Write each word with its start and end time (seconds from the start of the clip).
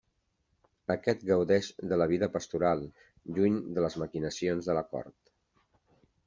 Aquest 0.93 1.25
gaudeix 1.31 1.69
de 1.91 1.99
la 2.03 2.07
vida 2.11 2.29
pastoral, 2.37 2.81
lluny 3.37 3.61
de 3.77 3.85
les 3.87 3.99
maquinacions 4.05 4.71
de 4.71 4.77
la 4.79 4.85
cort. 4.97 5.33